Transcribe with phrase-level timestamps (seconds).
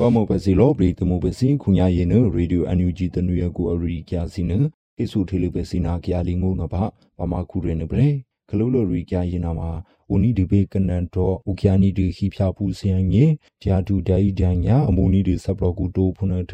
[0.00, 4.52] ဝမပစီလောပရီတမပစီခုညာယေနရေဒီယိုအန်ယူဂျီတနွေကိုအရီကျစီန
[4.96, 6.82] ဟိဆုထေလူပစီနာကရလီငုံနဘာ
[7.18, 8.08] ပမာခုရနေပရေ
[8.50, 9.70] ကလိုလိုရီကျယေနာမှာ
[10.12, 13.24] ဦးနီဒီဘေကနန်တော့ဥကျနီဒီခိဖြာပူစယံငေ
[13.62, 16.52] ဂျာဒူဒိုင်ဒန်ညာအမူနီဒီဆပ်ပလကူတိုဖုန်ထ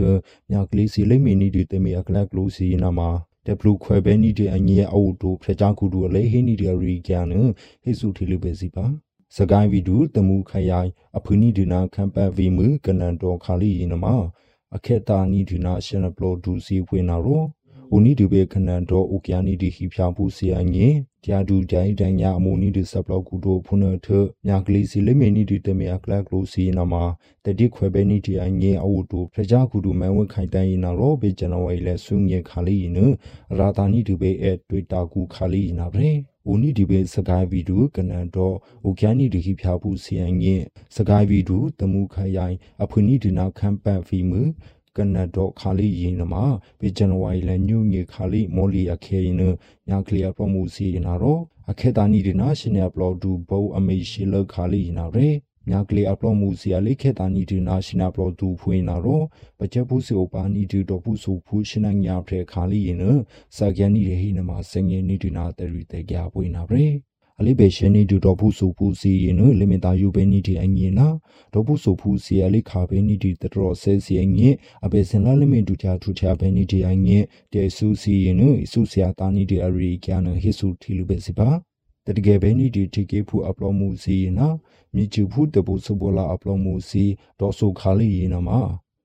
[0.50, 3.10] မြကလေးစီလိမ့်မီနီဒီတမေအကလက်ကလိုစီနာမှာ
[3.46, 7.26] တဘလူခွဲပဲနီဒီအငေအဝတိုဖျက်ချကူတူလေဟိနီဒီရီကျန်
[7.82, 8.86] ဟိဆုထေလူပစီပါ
[9.36, 14.04] စကိုင်းဗီဒူတမှုခရိုင်အဖူနီဒီနာကမ်ပတ်ဗီမူကနန်တော်ခါလီယနမ
[14.74, 17.42] အခက်တာနီဒီနာရှင်ပလိုဒူစီဖွင့်နာရော
[17.94, 24.08] ဦးနီဒီဘေခနန်တော်ဥကျာနီဒီဟိဖြာပူစီအငေတ ရားဒူဒိုင်ဒိုင်ညာအမူနီဒီဆပ်လောက်ကူတိုဖုန်ထ
[24.46, 26.94] မြကလေးစီလိမေနီဒီတမေအကလကလိုစီနာမ
[27.44, 32.98] တတိခွဲပဲနီဒီအငေအဝတူဖကြကူတူမဲဝခိုင်တိုင်နာရောဘေကျွန်တော်ဝိလဲဆုငေခါလီန
[33.58, 36.14] ရာတာနီဒီဘေအဲတွေ့တာကူခါလီနာဗရေ
[36.50, 38.54] ဦးနီဒီဘေစကိုင်းဗီဒူကနန်တော့
[38.88, 40.64] ဥကျန်နီဒီခိဖြာဘူးစီယန်ငင်း
[40.96, 44.40] စကိုင်းဗီဒူတမှုခရိုင်အဖွနီဒီနာခမ်ပန်ဖီမူ
[44.96, 46.44] ကနတ်တော့ခါလီရင်နမှာ
[46.78, 49.36] ပေဇန်နဝါရီလညူငေခါလီမော်လီအခဲရင်
[49.88, 55.28] ညာကလီယာပရမှုစီနာတော့အခဲတာနီဒီနာရှင်နယ်ဘလော့ဒူဘောအမေရှိလခါလီနာရဲ
[55.68, 59.24] မြကလေးအပလော့မှုစီအလေးခေတာနီဒီနာရှင်နာပလော့ဒူဖွေးနာတော့
[59.58, 62.98] ပချက်ဘူးစီအိုပါနီဒီတော့ဘူးဆိုဖူးရှင်နညာဖရဲခါလီရင်
[63.56, 66.86] စကန်နီဟိနမှာစငယ်နီဒီနာတရီတေကြပွေးနာရဲ
[67.40, 71.08] အလိဘေရှင်နီဒူတော့ဘူးဆိုဖူးစီရင်လီမီတာယူပဲနီဒီအငင်းနာ
[71.52, 78.36] တော့ဘူးဆိုဖူးစီအလိခါပဲနီဒီတတော်ဆဲစီအငင်းအဘေစင်လာလီမီဒူချာထူချာပဲနီဒီအငင်းတဲဆူစီရင်
[78.72, 81.48] ဆူစီယာတာနီဒီအရီကျန်ဟိဆူထီလူပဲစီပါ
[82.06, 84.48] တတကယ်ပဲနီဒီတီကေဖူအပလော့မှုစီနာ
[84.94, 87.04] မြချူဖူတဘူစဘောလာအပလော့မှုစီ
[87.40, 88.60] ဒေါ်ဆူခါလီရင်နာမှာ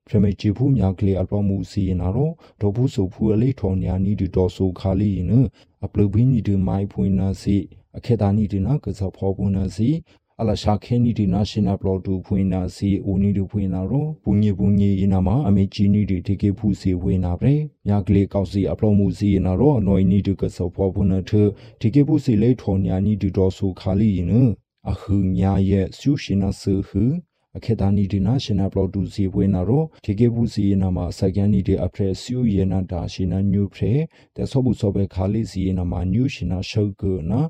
[0.09, 5.45] ဖရမေချီဖူမြကလေးအပလော့မှုစီနာတော့ဒေါ်ဘူးဆူဖူအလေးထော်ညာနီဒီဒေါ်ဆူခါလီရင်
[5.85, 7.57] အပလဘင်းနီဒီမိုင်ဖွင့်နာစီ
[7.97, 9.89] အခေတာနီဒီနာကစားဖောပွန်နာစီ
[10.41, 17.55] အလရှာခဲနီဒီနာရှင်နာဘလော့ဒူဖွင့်နာစီအိုနီဒူဖွင့်နာရောဘူညေဘူညေအနာမအမေချီနီဒီတေကေဖူစီဝေနာပရေ
[17.87, 21.31] မြကလေးကောက်စီအပလော့မှုစီနာရောအနော်နီဒီကစားဖောပွန်နာထ
[21.81, 24.31] တေကေဖူစီလေထော်ညာနီဒီဒေါ်ဆူခါလီန
[24.91, 27.03] အခုညာရဲ့ဆူရှင်နာဆူဟူ
[27.58, 33.93] အခေတာနီဒီနာရှင်နာပလော့ဒူစီဝေနာရောတေကေဖူစီနာမစကန်နီဒီအဖရက်ဆူယေနာဒါရှင်နာညူဖရေ
[34.36, 37.42] တဲ့ဆောဘူးဆောပဲခါလီစီနာမညူရှင်နာရှောက်ကနာ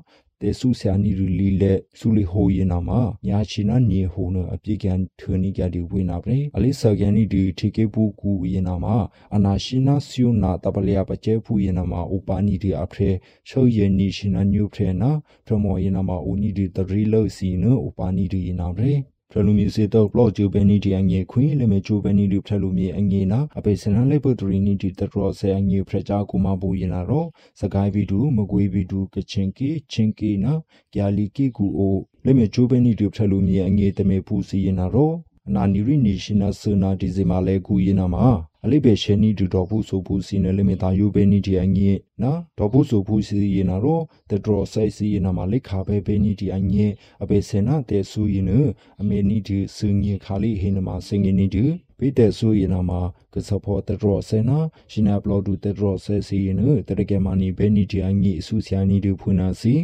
[0.42, 8.96] တေဆုဆာနီရလီလက်ဆူလီဟိုယနာမှာညာချီနာညေဟိုနအပြေကန်ထနီကြဒီဝိနာပရေအလိဆာကန်နီဒီထေကေပူကူယနာမှာ
[9.34, 13.10] အနာရှိနာဆီယနာတပလျာပကျဲဖူယနာမှာဥပါနီဒီအဖရေ
[13.48, 15.10] ရှောယနီရှိနာညူဖရေနာ
[15.46, 18.94] ပရမောယနာမှာဦးနီဒီတရီလောစီနဥပါနီဒီယနာပရေ
[19.32, 27.28] ဖရလူမီစေတော့ဘလော့ဂျူဘဲနီဒီအငေခွင်းလေမေဂျူဘဲနီဒီဖရလူမီအငေနာအပေစနန်လေးပုတရီနီဒီတရောဆဲအငေဖရချာကူမဘူရင်လာတော့
[27.60, 30.52] စကိုင်းဗီဒူမကွေးဗီဒူကချင်ကီချင်းကီနာ
[30.94, 35.14] ကျာလီကီကူအိုလေမေဂျူဘဲနီဒီဖရလူမီအငေတမေဖူစီရင်လာတော့
[35.48, 41.90] အနာနီရီနေရှင်နာဆနာဒီဇီမာလဲကူရင်နာမှာ အလိဘေရှဲနီဒူတော်ဘူးဆိုဘူးစီနယ်လိမီတာယူဘေနီဒီအငေ
[42.22, 46.86] နော်တော်ဘူးဆိုဘူးစီရင်နာတော့တဒရဆိုင်စီရင်နာမှာလိခါပဲဘေနီဒီအငေ
[47.22, 48.52] အဘေစနာတဲဆူရင်န
[49.00, 51.64] အမေနီဒီစငေခါလီဟင်းနမှာစငေနီဒီ
[51.98, 53.00] ပိတဲဆူရင်နာမှာ
[53.34, 54.58] ကစဖို့တဒရဆနာ
[54.90, 59.74] ရှင်နာဘလော့ဒူတဒရဆဲစီရင်နတရကေမာနီဘေနီဒီအငေအဆူဆီယာနီဒီဖွနာစီ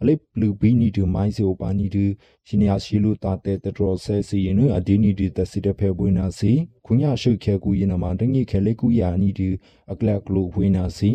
[0.00, 2.04] အလိဘလူဘီနီဒူမိုင်းစီအိုပါနီဒူ
[2.46, 6.52] ရှင်ယာရှိလူတာတဲ့တတော်ဆဲစီရင်နအဒီနီဒီတစီတဖဲပွေးနာစီ
[6.86, 9.48] ခွညာရှုခဲကူရင်နမှာတငိခဲလေကူယာနီဒီ
[9.92, 11.10] အကလကလူပွေးနာစီ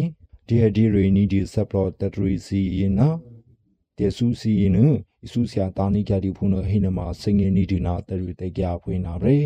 [0.48, 3.10] ဒီအဒီရီနီဒီဆပ်ပလော့တတရီစီရင်နာ
[3.98, 4.78] တေဆူစီရင်န
[5.26, 9.38] အဆူဆီယာတာနီကြဒီဖုန်ဟိနမှာစငင်နီဒီနာတရီတေကြပွေးနာရဲ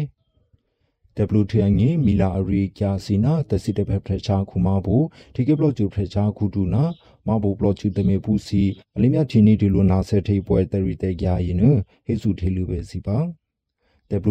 [1.40, 4.98] WTI ငေမီလာအရီကျာစီနာတစီတဖက်ဖရက်ချာခုမဘူ
[5.36, 6.84] ဒီကေဘလော့ဂျူဖရက်ချာခုတူနာ
[7.29, 8.63] မဘူဘလော့ချူတမေပူစီ
[8.95, 11.63] အလင်းမြချီနီဒီလိုနာဆက်ထိပွဲတရီတဲကြရင်န
[12.06, 13.19] ဟေစုထေလူပဲစီပါ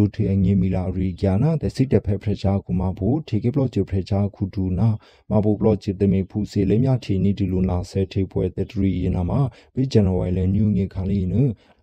[0.03, 4.89] WTA ငေမီလာရီကျာနာတစီတဖက်ဖရက်ချာခုမဘူဒီကေဘလော့ဂျူဖရက်ချာခုတူနာ
[5.29, 9.39] မဘူဘလော့ချူတမေပူစီလေးမြချီနီဒီလိုနာဆက်ထိပွဲတရီရင်နာမှာ
[9.73, 11.33] ပြီးဇန်နဝါရီလညူငေခါလီန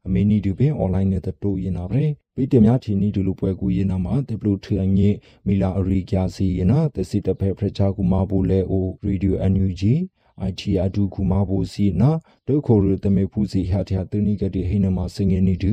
[0.06, 2.04] အမေနီဒီပင်အွန်လိုင်းနဲ့တူရင်နာပဲ
[2.34, 5.10] ပိတများချီနီဒူလူပွဲကူရင်နာမှာတေဘလူထန်ငေ
[5.46, 9.94] မီလာအရီကျစီယနာတစီတဖဲဖရချာကူမဘူလဲအိုရေဒီယိုအန်ယူဂျီ
[10.50, 12.10] IT အဒူကူမဘူစီနာ
[12.46, 15.72] ဒုခိုရတမေဖူစီဟာတျာတနိကတိဟိနမစငေနီတူ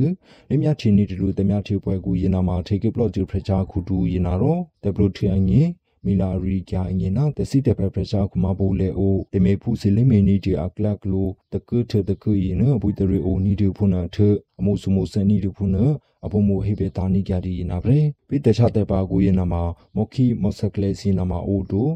[0.50, 5.62] လမြချီနီဒလူတမြထေပွဲကူရင်နာမှာထေကေပလော့ဂျူဖရချာကူတူရင်နာတော့တေဘလူထန်ငေ
[6.04, 14.16] မီလာရီကျအငင်နာတစီတပပရချာကမဘူလေအိုတမေဖူစီလိမေနီတီအကလကလိုတကုထတကုယနဘူတရီအိုနီဒီဖုနာထ
[14.58, 15.84] အမှုစုမှုစနီဒီဖုနာ
[16.24, 19.62] အဘုံမဟေဘေတာနီကြဒီနာဗရေပိတချတဲ့ပါကူယနာမှာ
[19.94, 21.88] မော်ခီမော်ဆကလေစီနာမှာအိုတို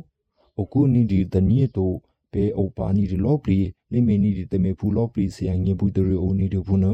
[0.61, 1.93] အကူနီဒီတနီတို
[2.33, 3.59] ဘေအိုပါနီဒီလောပလီ
[3.93, 6.93] လိမေနီဒီတမေဖူလောပလီစီယငေဘူတရီအိုနီဒီဖုနာ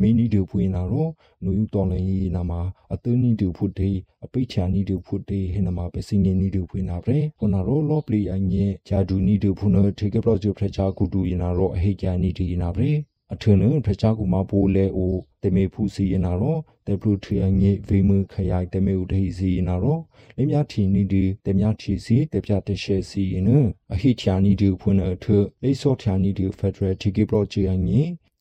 [0.00, 1.10] မင်းနီတူဖွင့်လာတော့
[1.44, 2.60] နူယူတော်လည်းရေးနာမှာ
[2.94, 3.90] အသွနီတူဖို့တေ
[4.24, 12.88] အပိတ်ချာနီတူဖို့တေဟင်နာမှာပဲစင်ငင်းနီတူဖွင့်လာပဲခုနတော့လော့ပလီအငင်းဂျာဒူနီတူဖို့နော်ထေကပလော့ဂျူဖရချာကူတူရင်နာတော့အဟိကျာနီတီနာပဲ
[13.32, 20.00] အထွန်းနဖချာကူမပိုးလဲအိုတမေဖူစီရင်နာတော့တေပလူထရီအငိဗေမခရိုင်တမေဥဒိစီရင်နာတော့
[20.36, 23.50] လင်းမြထီနီဒီတေမြထီစီတေပြတရှဲစီရင်န
[23.92, 25.26] အဟိချာနီဒီဖွနထ
[25.62, 28.00] လေဆော့ချာနီဒီဖက်ဒရယ်တီကေပရောဂျီအငိ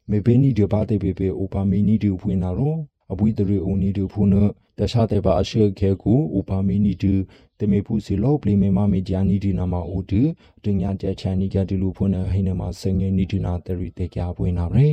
[0.10, 2.80] မေဘေနီဒီဘာတေပေပေအိုပါမီနီဒီဖွနာတော့
[3.12, 4.34] အပွေးတရီအိုနီဒီဖုန
[4.80, 7.13] တခြားတဲ့ပါအရှိခဲကူဥပါမီနီဒီ
[7.60, 10.22] တမေဖူစီလောပလီမေမမေဂျာနီဒီနာမအိုဒီ
[10.63, 14.88] တင်ညာတဲ့ချန်နီကတီလူဖုနဟိနေမှာစငယ်နီဒီနာတရီတေကြပွင့်နာရဲ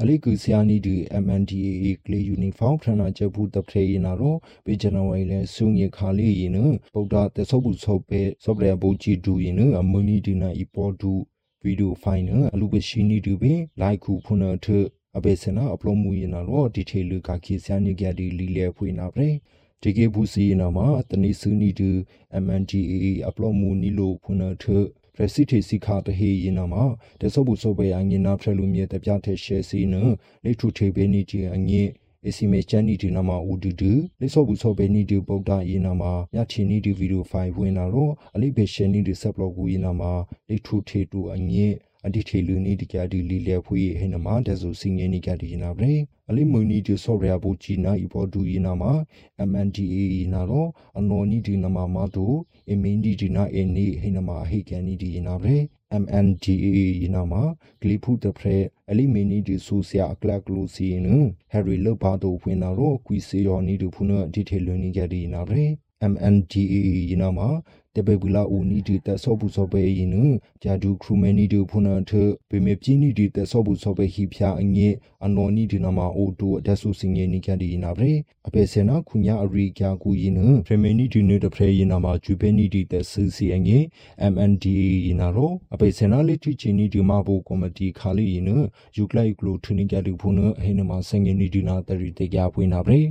[0.00, 0.94] အလိကူဆီယာနီဒီ
[1.24, 6.58] MNDAA ကလေးယူနီဖောင်းဖရနာချက်ဘူးတဖရေနာရောပေဂျနဝိုင်လဲဆုငေခါလေးရင်န
[6.94, 11.12] ဗုဒ္ဓတဆုပ်ဘူးဆုပ်ပဲစောပရဘူချီဒူရင်နအမနီဒီနာအီပေါ်ဒူ
[11.62, 14.66] ဗီဒီယိုဖိုင်နအလူပရှိနီဒီပဲလိုက်ခုဖုနထ
[15.16, 19.28] အဘေစနာအပလိုမူရင်နာရောဒီထေလူကခေဆီယာနီကြဒီလီလေဖွေနာပဲ
[19.82, 21.90] ဒီကေဘူးစီနာမှာတနိစုနီတူ
[22.44, 24.64] MNDAA အပလိုမူနီလိုဖုနထ
[25.18, 26.84] ရစီတီစီခါတဟေရင်နာမှာ
[27.20, 29.94] တဆော့ဘူးဆော့ပဲအငင်းနာဖရလူမြေတပြတဲ့ရှဲစီန
[30.44, 31.90] လေထုထေဘေနီတီအငင်း
[32.28, 40.12] အစီမေချန်နီဒီနာမှာဦးဒူဒူလေဆော့ဘူးဆော့ပဲနီဒီပုတ်တာရင်နာမှာညချီနီဒီဗီဒီယိုဖိုင်ဝင်လာတော့အလိဘေရှန်နီဒီဆက်ဘလော့ကူရင်နာမှာ
[40.48, 45.94] လေထုထေတူအငင်း အဒီထေလူနီဒီကြဒီလီလေဖွေဟိနမှာဒဇူစင်းငင်းနီကြဒီနာဗရေ
[46.28, 48.92] အလိမွန်နီဒီဆော့ရယာဘူချီနာဤပေါ်ဒူဤနာမှာ
[49.50, 49.96] MNDA
[50.32, 50.68] နာတော့
[50.98, 52.26] အနော်နီဒီနာမှာမတူ
[52.70, 55.58] အမင်းဒီဒီနာအင်းနီဟိနမှာဟိကန်နီဒီနာဗရေ
[56.02, 57.42] MNDA ဤနာမှာ
[57.80, 58.58] ဂလီဖူတဖရဲ
[58.90, 61.08] အလိမင်းနီဒီဆိုဆရာအကလကလူစီန
[61.50, 65.66] ဟယ်ရီလောဘာတိုဖွင့်နာတော့ကွီစီယောနီဒီဖုနဒီထေလူနီကြဒီနာဗရေ
[66.12, 66.74] MNDA
[67.10, 67.48] ယနာမှာ
[67.96, 70.16] တပေဘူးလာဦးနီဒီတက်ဆော့ဘူးဆော့ပဲယင်းန
[70.62, 72.10] ဂျာဒူခရူမဲနီဒီဖုနာထ
[72.50, 74.88] ပေမေပြင်းနီဒီတက်ဆော့ဘူးဆော့ပဲဟိဖျာအငေ
[75.24, 78.14] အနော်နီဒီနာမှာအိုတိုအတက်ဆူစင်ငေနီကန်ဒီနာဗရေ
[78.46, 83.78] အပေစနာခုညာအရိကျကူယင်းနဖရမေနီဒီနေတဖရေယနာမှာဂျူပဲနီဒီတက်ဆူစီအငေ
[84.32, 88.46] MNDA ယနာရောအပေစနာလီတီချီနီဒီမာဘူကော်မတီခါလီယင်း
[88.96, 93.02] ယူကလိုက်ကလိုထနီကလူဖုနဟိနမှာစင်ငေနီဒီနာတရီတေကြပွေးနာဗရေ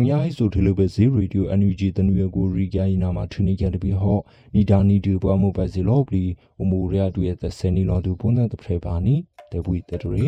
[0.00, 4.18] ခွန်ရဟိဆိုထလဘဇေရေဒီယိုအန်ယူဂျီတနွေကိုရီကြိုင်နာမှာထနေကြတပြီးဟော
[4.54, 6.24] နီဒါနီဒီပွားမှုပဲစီလောပလီ
[6.60, 9.14] အမူရရတူရဲ့သစနီလောတူပုံတဲ့တဖရေပါနီ
[9.52, 10.26] တေပွေတတရေ